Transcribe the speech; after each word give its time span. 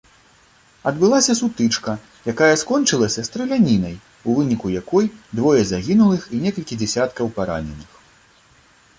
Адбылася 0.91 1.33
сутычка, 1.39 1.91
якая 2.33 2.47
скончылася 2.61 3.25
стралянінай, 3.27 3.93
у 4.27 4.37
выніку 4.37 4.71
якой 4.79 5.05
двое 5.41 5.61
загінулых 5.73 6.21
і 6.39 6.41
некалькі 6.47 6.79
дзесяткаў 6.81 7.25
параненых. 7.37 7.91